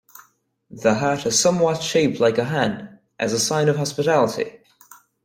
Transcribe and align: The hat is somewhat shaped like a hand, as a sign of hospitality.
The 0.71 0.95
hat 0.95 1.27
is 1.27 1.39
somewhat 1.39 1.83
shaped 1.83 2.19
like 2.19 2.39
a 2.39 2.45
hand, 2.45 2.89
as 3.19 3.33
a 3.33 3.39
sign 3.39 3.69
of 3.69 3.75
hospitality. 3.75 4.61